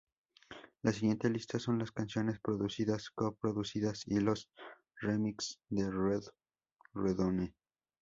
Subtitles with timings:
[0.81, 4.49] La siguiente lista son las canciones producidas, co-producidas y los
[4.99, 5.91] remixes de
[6.95, 7.53] RedOne.